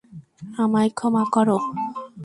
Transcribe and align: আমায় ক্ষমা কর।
আমায় 0.57 0.89
ক্ষমা 0.97 1.23
কর। 1.33 1.49